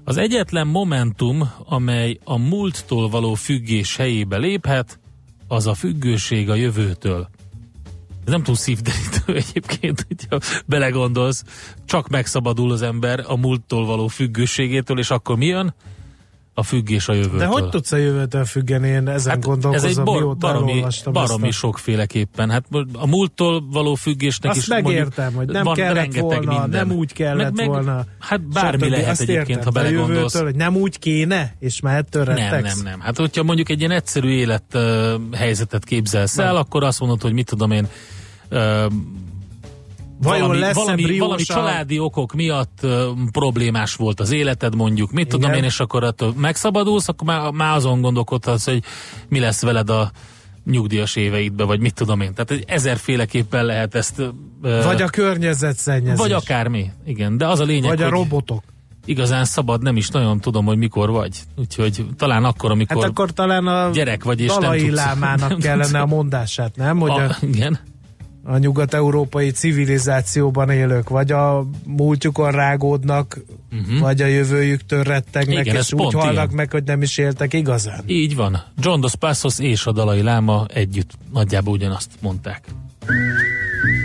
[0.05, 5.01] Az egyetlen momentum, amely a múlttól való függés helyébe léphet,
[5.49, 7.29] az a függőség a jövőtől.
[8.25, 11.45] Ez nem túl szívderítő egyébként, hogyha belegondolsz,
[11.85, 15.75] csak megszabadul az ember a múlttól való függőségétől, és akkor mi jön?
[16.55, 17.39] A függés a jövőtől.
[17.39, 18.89] De hogy tudsz a jövőtől függeni?
[18.89, 22.51] Én ezen hát gondolkozom, ez egy bar, baromi, baromi sokféleképpen.
[22.51, 26.87] Hát a múlttól való függésnek Azt is megértem, hogy nem kellett volna, minden.
[26.87, 28.05] nem úgy kellett meg, meg, volna.
[28.19, 30.17] Hát bármi lehet Azt egyébként, értem, ha belegondolsz.
[30.17, 33.01] Jövőtől, hogy nem úgy kéne, és már ettől Nem, nem, nem.
[33.01, 37.33] Hát hogyha mondjuk egy ilyen egyszerű élet uh, helyzetet képzelsz el, akkor azt mondod, hogy
[37.33, 37.89] mit tudom én,
[38.51, 38.93] uh,
[40.23, 42.91] Vajon valami, lesz valami, valami családi okok miatt uh,
[43.33, 45.41] problémás volt az életed mondjuk, mit Igen.
[45.41, 48.83] tudom én, és akkor attól megszabadulsz, akkor már, már azon gondolkodhatsz, hogy
[49.29, 50.11] mi lesz veled a
[50.65, 52.35] nyugdíjas éveidbe, vagy mit tudom én.
[52.35, 54.19] Tehát ezerféleképpen lehet ezt...
[54.63, 56.19] Uh, vagy a környezetszennyezés.
[56.19, 57.37] Vagy akármi, igen.
[57.37, 58.63] De az a lényeg, Vagy a robotok.
[59.07, 61.41] Igazán szabad, nem is nagyon tudom, hogy mikor vagy.
[61.57, 65.59] Úgyhogy talán akkor, amikor hát akkor talán a gyerek vagy, és nem tudsz, Lámának nem
[65.59, 66.99] kellene a mondását, nem?
[66.99, 67.79] Hogy a, a, igen
[68.45, 73.41] a nyugat-európai civilizációban élők, vagy a múltjukon rágódnak,
[73.73, 73.99] uh-huh.
[73.99, 76.49] vagy a jövőjüktől rettegnek, Igen, és úgy halnak ilyen.
[76.55, 78.03] meg, hogy nem is éltek igazán.
[78.07, 78.63] Így van.
[78.79, 82.65] John Dos Passos és a Dalai Láma együtt nagyjából ugyanazt mondták.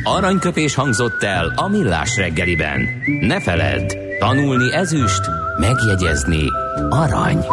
[0.04, 2.88] Aranyköpés hangzott el a millás reggeliben.
[3.21, 5.21] Ne feledd, tanulni ezüst,
[5.60, 6.43] megjegyezni
[6.89, 7.45] arany.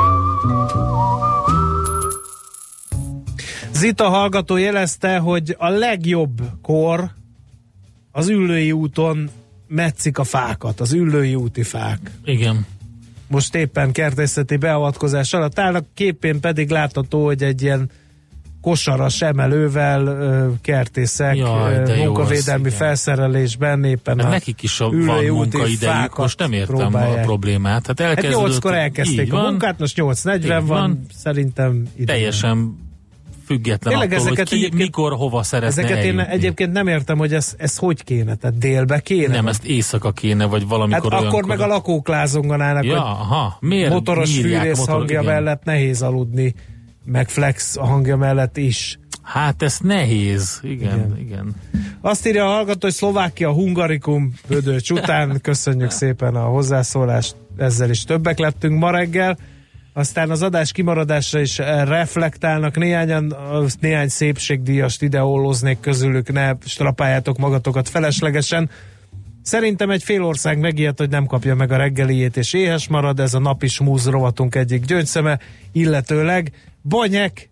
[3.77, 7.11] Zita hallgató jelezte, hogy a legjobb kor
[8.13, 9.31] az Üllői úton
[9.69, 12.11] metszik a fákat, az Üllői úti fák.
[12.25, 12.67] Igen.
[13.29, 17.91] Most éppen kertészeti beavatkozás alatt állnak, képén pedig látható, hogy egy ilyen
[18.61, 25.29] kosaras emelővel kertészek Jaj, munkavédelmi az, felszerelésben éppen Hát a nekik is a, van ülői
[25.29, 27.19] úti munkaidejük, most nem értem próbálják.
[27.19, 27.87] a problémát.
[27.87, 31.07] Hát Hát elkezdődött, 8-kor elkezdték a van, munkát, most 8.40 Így van, van.
[31.15, 32.13] szerintem ide.
[32.13, 32.85] Teljesen
[33.47, 36.33] független Tényleg attól, hogy ezeket ki, egyébként- mikor, hova szeretne Ezeket én eljutni.
[36.33, 39.35] egyébként nem értem, hogy ez, ez hogy kéne, tehát délbe kéne?
[39.35, 41.45] Nem, vagy- ezt éjszaka kéne, vagy Hát valamikor akkor olyankor.
[41.45, 45.33] meg a lakók lázonganának, Ja, hogy aha, miért motoros fűrész motor- hangja igen.
[45.35, 46.55] mellett nehéz aludni,
[47.05, 48.99] meg flex hangja mellett is.
[49.23, 50.99] Hát ez nehéz, igen, Igen.
[50.99, 51.19] igen.
[51.19, 51.55] igen.
[52.01, 55.39] Azt írja a hallgató, hogy Szlovákia Hungarikum Bödöcs után.
[55.43, 59.39] Köszönjük szépen a hozzászólást, ezzel is többek lettünk ma reggel.
[59.97, 67.39] Aztán az adás kimaradásra is eh, reflektálnak néhányan, azt néhány szépségdíjast ideóloznék közülük, ne strapáljátok
[67.39, 68.71] magatokat feleslegesen.
[69.43, 73.35] Szerintem egy fél ország megijedt, hogy nem kapja meg a reggeliét, és éhes marad, ez
[73.35, 75.39] a napi smúz rovatunk egyik gyöngyszeme,
[75.73, 77.51] illetőleg Banyek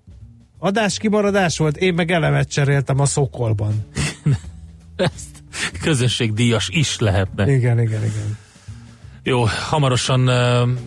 [0.58, 3.86] adás kimaradás volt, én meg elemet cseréltem a szokolban.
[4.96, 5.42] Ezt
[5.80, 7.52] közönségdíjas is lehetne.
[7.52, 8.43] Igen, igen, igen.
[9.26, 10.20] Jó, hamarosan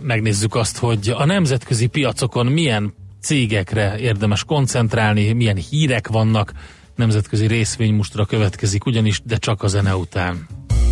[0.01, 6.51] megnézzük azt, hogy a nemzetközi piacokon milyen cégekre érdemes koncentrálni, milyen hírek vannak.
[6.95, 10.47] Nemzetközi részvénymustra következik ugyanis, de csak a zene után.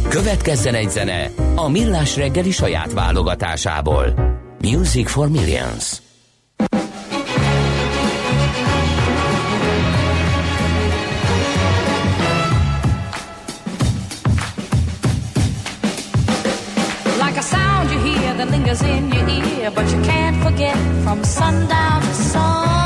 [0.09, 4.13] Következzen egy zene a millás reggeli saját válogatásából.
[4.61, 6.04] Music for Millions.
[18.51, 22.84] Lingers in your ear, but you can't forget from sundown to sunset.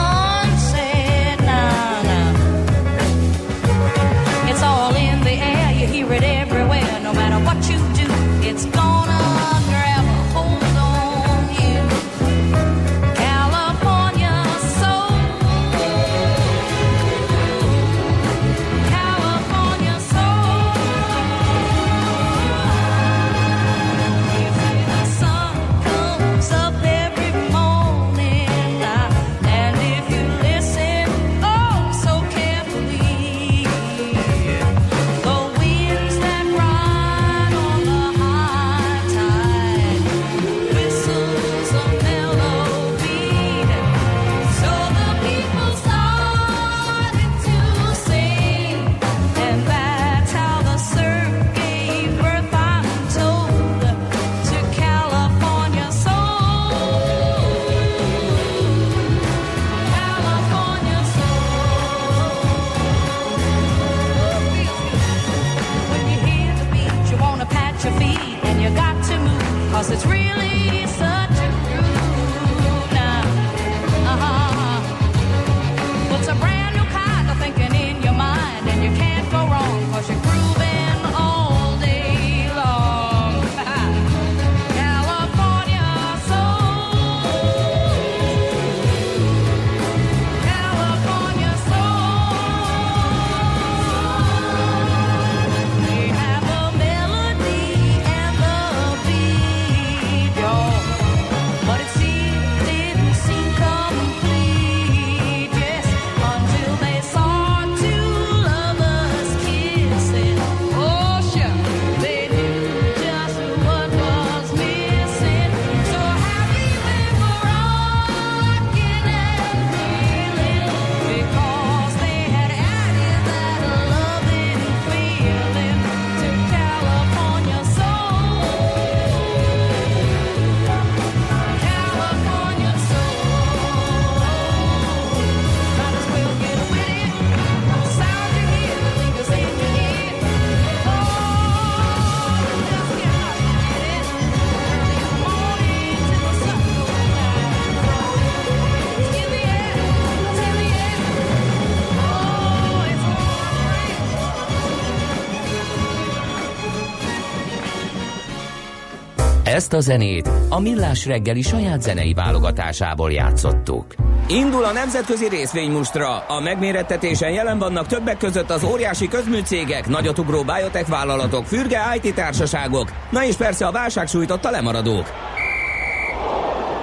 [159.69, 163.85] Ezt a zenét a millás reggeli saját zenei válogatásából játszottuk.
[164.27, 166.17] Indul a nemzetközi részvénymustra.
[166.17, 172.91] A megmérettetésen jelen vannak többek között az óriási közműcégek, nagyotugró biotech vállalatok, fürge IT társaságok,
[173.11, 175.05] na és persze a válság sújtotta lemaradók.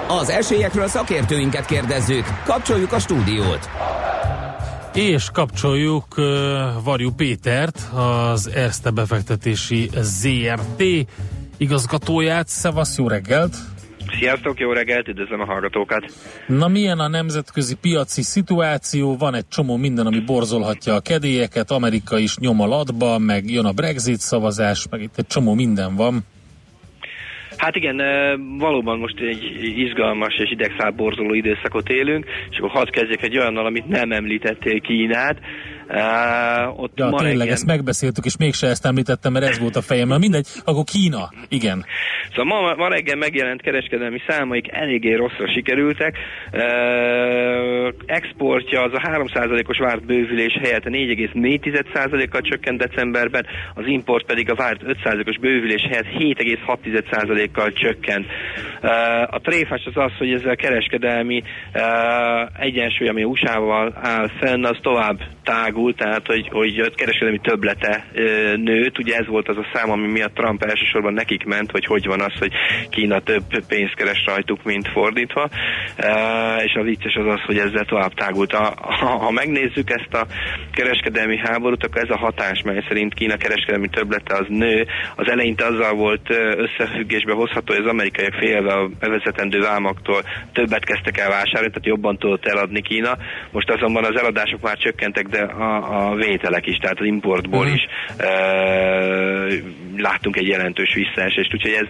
[0.07, 2.25] Az esélyekről szakértőinket kérdezzük.
[2.45, 3.69] Kapcsoljuk a stúdiót.
[4.93, 6.25] És kapcsoljuk uh,
[6.83, 10.83] Varjú Pétert, az Erste befektetési ZRT
[11.57, 12.47] igazgatóját.
[12.47, 13.55] Szevasz, jó reggelt!
[14.19, 16.05] Sziasztok, jó reggelt, üdvözlöm a hallgatókat!
[16.47, 19.17] Na milyen a nemzetközi piaci szituáció?
[19.17, 23.65] Van egy csomó minden, ami borzolhatja a kedélyeket, Amerika is nyom a latba, meg jön
[23.65, 26.25] a Brexit szavazás, meg itt egy csomó minden van.
[27.57, 28.01] Hát igen,
[28.57, 29.43] valóban most egy
[29.77, 35.39] izgalmas és idegszálborzoló időszakot élünk, és akkor hadd kezdjek egy olyannal, amit nem említettél Kínát.
[35.89, 39.75] Uh, ott Ja, ma tényleg, reggel- ezt megbeszéltük, és mégse ezt említettem, mert ez volt
[39.75, 40.19] a fejemben.
[40.19, 41.85] Mindegy, akkor Kína, igen.
[42.35, 46.17] Szóval ma, ma reggel megjelent kereskedelmi számaik eléggé rosszra sikerültek.
[46.53, 54.55] Uh, exportja az a 3%-os várt bővülés helyett 4,4%-kal csökkent decemberben, az import pedig a
[54.55, 58.25] várt 5%-os bővülés helyett 7,6%-kal csökkent.
[58.81, 61.81] Uh, a tréfás az az, hogy ezzel a kereskedelmi uh,
[62.59, 65.19] egyensúly, ami USA-val áll fenn, az tovább
[65.77, 68.05] tágul, tehát hogy, hogy a kereskedelmi töblete
[68.55, 68.99] nőtt.
[68.99, 72.21] Ugye ez volt az a szám, ami miatt Trump elsősorban nekik ment, hogy hogy van
[72.21, 72.51] az, hogy
[72.89, 75.49] Kína több pénzt keres rajtuk, mint fordítva.
[76.63, 78.51] És a vicces az az, hogy ezzel tovább tágult.
[78.51, 78.73] Ha,
[79.17, 80.25] ha megnézzük ezt a
[80.73, 84.85] kereskedelmi háborút, akkor ez a hatás, mely szerint Kína kereskedelmi töblete az nő.
[85.15, 90.21] Az eleinte azzal volt összefüggésbe hozható, hogy az amerikaiak félve a bevezetendő vámaktól
[90.53, 93.17] többet kezdtek el vásárolni, tehát jobban tudott eladni Kína.
[93.51, 97.73] Most azonban az eladások már csökkentek, de a, a vételek is, tehát az importból Mhm.
[97.73, 97.81] is
[98.17, 99.53] ö,
[99.97, 101.87] láttunk egy jelentős visszaesést, úgyhogy ez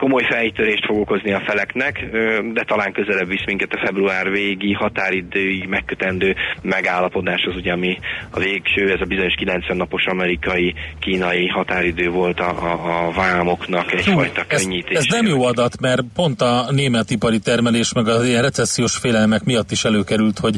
[0.00, 2.04] komoly fejtörést fog okozni a feleknek,
[2.52, 7.98] de talán közelebb visz minket a február végi határidőig megkötendő megállapodáshoz, ugye, ami
[8.30, 13.92] a végső, ez a bizonyos 90 napos amerikai, kínai határidő volt a, a, a vámoknak
[13.92, 14.96] egyfajta ez, könnyítés.
[14.96, 19.44] ez nem jó adat, mert pont a német ipari termelés, meg az ilyen recessziós félelmek
[19.44, 20.56] miatt is előkerült, hogy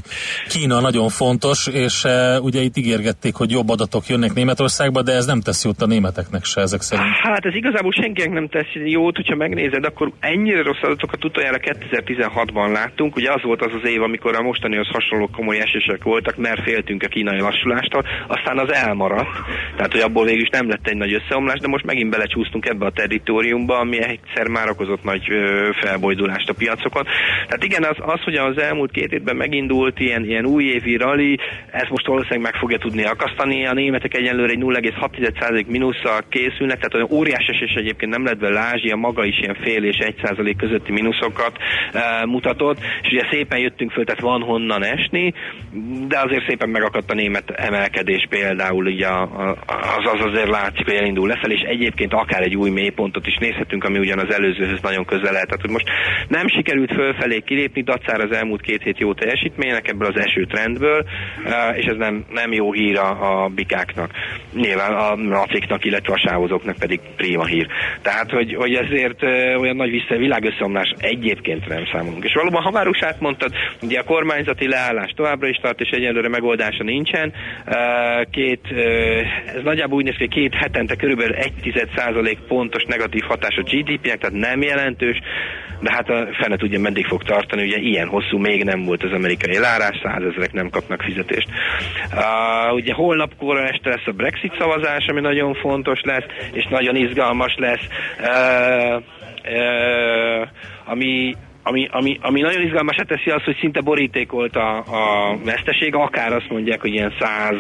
[0.49, 5.27] Kína nagyon fontos, és e, ugye itt ígérgették, hogy jobb adatok jönnek Németországba, de ez
[5.27, 7.09] nem tesz jót a németeknek se ezek szerint.
[7.23, 12.73] Hát ez igazából senkinek nem tesz jót, hogyha megnézed, akkor ennyire rossz adatokat utoljára 2016-ban
[12.73, 13.17] láttunk.
[13.17, 17.03] Ugye az volt az az év, amikor a mostanihoz hasonló komoly esések voltak, mert féltünk
[17.03, 19.29] a kínai lassulástól, aztán az elmaradt.
[19.77, 22.87] Tehát, hogy abból végül is nem lett egy nagy összeomlás, de most megint belecsúsztunk ebbe
[22.87, 27.05] a territóriumba, ami egyszer már okozott nagy ö, felbojdulást a piacokon.
[27.47, 31.39] Tehát igen, az, az, hogy az elmúlt két évben megindult ilyen, ilyen újévi rally,
[31.71, 33.67] ez most valószínűleg meg fogja tudni akasztani.
[33.67, 38.61] A németek egyenlőre egy 0,6% mínusszal készülnek, tehát olyan óriás esés egyébként nem lett vele
[38.61, 41.57] Ázsia maga is ilyen fél és 1% közötti mínuszokat
[41.93, 45.33] e, mutatott, és ugye szépen jöttünk föl, tehát van honnan esni,
[46.09, 50.85] de azért szépen megakadt a német emelkedés például, ugye a, a, az, az azért látszik,
[50.85, 54.81] hogy elindul lefelé, és egyébként akár egy új mélypontot is nézhetünk, ami ugyan az előzőhöz
[54.81, 55.47] nagyon közel lehet.
[55.47, 55.89] Tehát, hogy most
[56.29, 61.05] nem sikerült fölfelé kilépni, dacára az elmúlt két hét jó teljesítménynek ebből az esőtrendből,
[61.45, 64.11] e, és ez nem, nem jó hír a, a bikáknak.
[64.55, 67.67] Nyilván a nafiknak, illetve a sávozóknak pedig prima hír.
[68.03, 72.25] Tehát, hogy, hogy ezért ö, olyan nagy vissza, világösszeomlás egyébként nem számolunk.
[72.25, 73.21] És valóban, ha már USA-t
[73.83, 77.33] ugye a kormányzati leállás továbbra is tart, és egyelőre megoldása nincsen.
[78.31, 78.61] Két,
[79.57, 84.39] ez nagyjából úgy néz ki, két hetente körülbelül 1 pontos negatív hatás a GDP-nek, tehát
[84.39, 85.21] nem jelentős,
[85.83, 89.13] de hát a fene tudja, meddig fog tartani, ugye ilyen hosszú még nem volt az
[89.13, 91.49] amerikai lárás, százezrek nem kapnak fizetést.
[92.13, 96.97] Uh, ugye holnap kora este lesz a Brexit szavazás, ami nagyon fontos lesz, és nagyon
[96.97, 97.87] izgalmas lesz.
[98.21, 99.03] Uh,
[99.45, 100.49] uh,
[100.85, 106.33] ami ami, ami, ami nagyon izgalmasát teszi az, hogy szinte borítékolt a, a veszteség, akár
[106.33, 107.55] azt mondják, hogy ilyen száz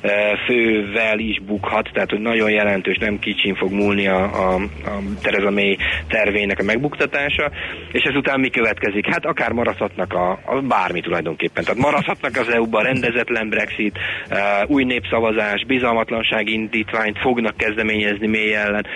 [0.00, 4.98] e, fővel is bukhat, tehát hogy nagyon jelentős, nem kicsin fog múlni a, a, a
[5.22, 5.76] Theresa May
[6.08, 7.50] tervének a megbuktatása,
[7.92, 9.06] és ezután mi következik?
[9.06, 13.98] Hát akár maradhatnak a, a bármi tulajdonképpen, tehát maradhatnak az EU-ban rendezetlen Brexit,
[14.28, 18.86] e, új népszavazás, bizalmatlansági indítványt fognak kezdeményezni mély ellen,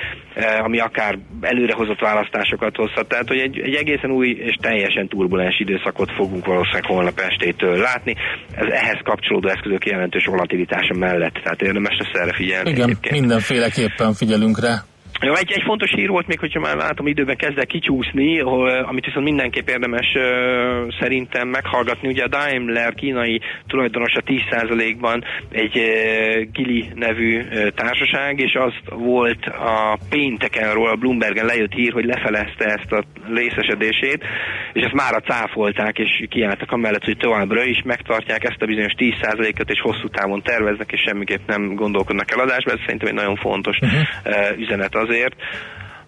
[0.62, 6.10] ami akár előrehozott választásokat hozhat, tehát hogy egy, egy egészen új és teljesen turbulens időszakot
[6.12, 8.14] fogunk valószínűleg holnap estétől látni.
[8.54, 12.70] Ez ehhez kapcsolódó eszközök jelentős volatilitása mellett, tehát érdemes lesz erre figyelni.
[12.70, 13.20] Igen, egyébként.
[13.20, 14.84] mindenféleképpen figyelünk rá.
[15.32, 18.40] Egy, egy fontos hír volt még, hogyha már látom időben kezd el kicsúszni,
[18.82, 20.06] amit viszont mindenképp érdemes
[21.00, 22.08] szerintem meghallgatni.
[22.08, 25.80] Ugye a Daimler kínai tulajdonosa 10%-ban egy
[26.52, 27.42] Gili nevű
[27.74, 33.04] társaság, és az volt a péntekenről a Bloombergen lejött hír, hogy lefelezte ezt a
[33.34, 34.24] részesedését,
[34.72, 38.92] és ezt már a cáfolták, és kiálltak amellett, hogy továbbra is megtartják ezt a bizonyos
[38.96, 42.70] 10%-ot, és hosszú távon terveznek, és semmiképp nem gondolkodnak eladásba.
[42.70, 44.58] Ez szerintem egy nagyon fontos uh-huh.
[44.58, 45.34] üzenet azért.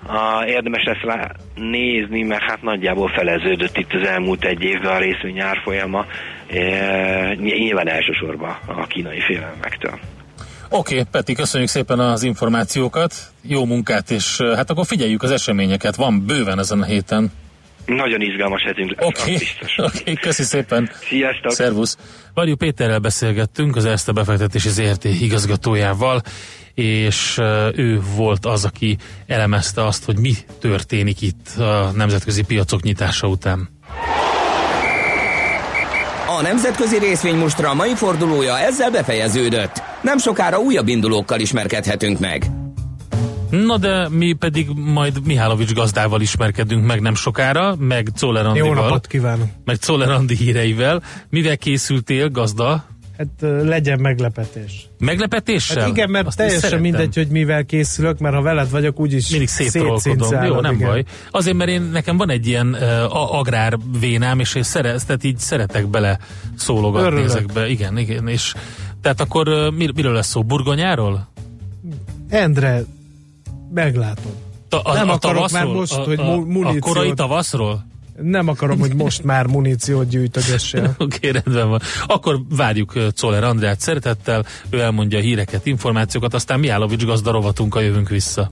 [0.07, 4.99] A, érdemes lesz rá nézni, mert hát nagyjából feleződött itt az elmúlt egy évben a
[4.99, 6.07] részvény árfolyama,
[6.51, 9.99] e, nyilván elsősorban a kínai félelmektől.
[10.71, 15.31] Oké, okay, Peti, köszönjük szépen az információkat, jó munkát, és uh, hát akkor figyeljük az
[15.31, 17.33] eseményeket, van bőven ezen a héten.
[17.87, 19.79] Nagyon izgalmas hetünk lesz, Oké, biztos.
[20.01, 20.91] okay, köszi szépen.
[21.09, 21.53] Sziasztok!
[21.53, 21.97] Szervusz.
[22.35, 26.23] Varjú Péterrel beszélgettünk, az Erste befektetési ZRT igazgatójával,
[26.75, 27.39] és
[27.75, 33.69] ő volt az, aki elemezte azt, hogy mi történik itt a nemzetközi piacok nyitása után.
[36.39, 39.83] A nemzetközi részvénymustra mai fordulója ezzel befejeződött.
[40.01, 42.45] Nem sokára újabb indulókkal ismerkedhetünk meg.
[43.51, 49.07] Na de mi pedig majd Mihálovics gazdával ismerkedünk meg nem sokára, meg Czoller Jó napot
[49.07, 49.49] kívánok!
[49.65, 51.03] meg Czoller Andi híreivel.
[51.31, 52.85] Mivel készültél, gazda?
[53.19, 53.29] Hát
[53.63, 54.89] legyen meglepetés.
[54.99, 55.81] Meglepetéssel?
[55.81, 56.83] Hát igen, mert Azt teljesen szeretem.
[56.83, 60.43] mindegy, hogy mivel készülök, mert ha veled vagyok, úgyis Mindig széttrollkodom.
[60.45, 60.89] Jó, nem igen.
[60.89, 61.05] baj.
[61.31, 65.39] Azért, mert én, nekem van egy ilyen uh, agrár vénám, és én szere, tehát így
[65.39, 66.19] szeretek bele
[66.57, 67.27] szólogatni Örülök.
[67.27, 67.69] ezekbe.
[67.69, 68.29] Igen, igen.
[68.29, 68.55] És
[69.03, 70.43] tehát akkor uh, mir, miről lesz szó?
[70.43, 71.29] Burgonyáról?
[72.29, 72.85] Endre,
[73.75, 74.33] meglátom.
[74.69, 75.65] Ta, a, Nem a akarok tavaszról?
[75.65, 77.87] már most, a, hogy a, mu- a muníciót- korai tavaszról?
[78.23, 80.95] Nem akarom, hogy most már muníciót gyűjtögessél.
[80.99, 81.81] Oké, okay, rendben van.
[82.07, 88.09] Akkor várjuk Czoller Andrát szeretettel, ő elmondja a híreket, információkat, aztán Miálovics gazda rovatunkkal jövünk
[88.09, 88.45] vissza.